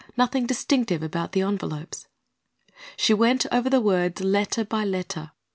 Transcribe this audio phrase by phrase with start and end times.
[0.17, 2.07] Nothing distinctive about the envelopes.
[2.97, 5.29] She went over the words letter by letter.